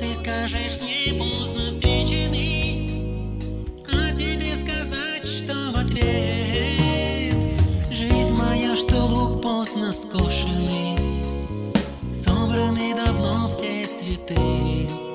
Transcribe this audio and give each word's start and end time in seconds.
ты 0.00 0.14
скажешь 0.14 0.78
мне 0.80 1.12
поздно 1.12 1.70
встреченный, 1.72 2.88
а 3.86 4.10
тебе 4.12 4.56
сказать, 4.56 5.26
что 5.26 5.72
в 5.72 5.78
ответ 5.78 7.34
жизнь 7.90 8.32
моя, 8.32 8.74
что 8.76 9.04
лук 9.04 9.42
поздно 9.42 9.92
скошенный, 9.92 10.96
собраны 12.14 12.94
давно 12.94 13.46
все 13.48 13.84
цветы. 13.84 15.09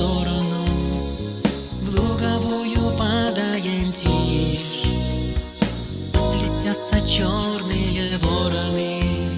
сторону. 0.00 0.64
В 1.82 1.94
луговую 1.94 2.96
падаем 2.96 3.92
тишь. 3.92 4.88
Слетятся 6.14 7.06
черные 7.06 8.16
вороны. 8.18 9.28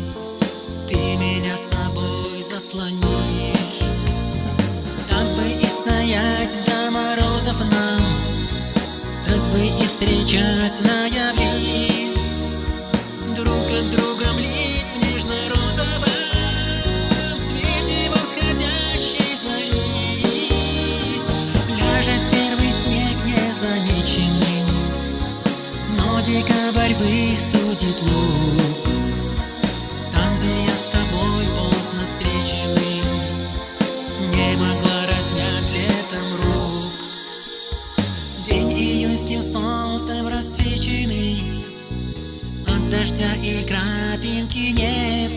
Ты 0.89 1.17
меня 1.17 1.57
собой 1.59 2.45
заслонишь. 2.49 3.81
Так 5.11 5.27
бы 5.37 5.51
и 5.51 5.67
стоять 5.67 6.55
до 6.69 6.91
морозов 6.93 7.59
нам. 7.73 8.03
Так 9.27 9.41
бы 9.51 9.67
и 9.67 9.87
встречать 9.89 10.81
ноябрь 10.81 11.42
дождя 43.03 43.35
и 43.35 43.65
крапинки 43.65 44.71
нет 44.71 45.33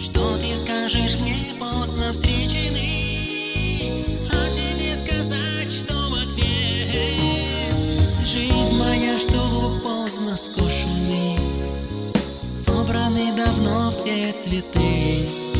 Что 0.00 0.38
ты 0.38 0.56
скажешь 0.56 1.16
мне 1.20 1.36
поздно 1.58 2.10
встреченный 2.12 3.68
А 4.30 4.48
тебе 4.54 4.96
сказать, 4.96 5.70
что 5.70 5.94
в 5.94 6.14
ответ. 6.14 7.74
Жизнь 8.26 8.74
моя, 8.78 9.18
что 9.18 9.78
поздно 9.84 10.38
скушены 10.38 11.38
Собраны 12.64 13.34
давно 13.36 13.90
все 13.90 14.32
цветы. 14.32 15.51